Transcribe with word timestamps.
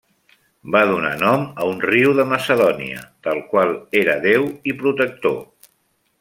Va 0.75 0.79
donar 0.91 1.11
nom 1.23 1.43
a 1.65 1.67
un 1.73 1.77
riu 1.83 2.15
de 2.21 2.25
Macedònia, 2.31 3.05
del 3.29 3.43
qual 3.53 3.75
era 4.01 4.19
déu 4.27 4.49
i 4.73 4.77
protector. 4.83 5.39